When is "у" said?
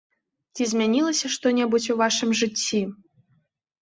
1.95-1.99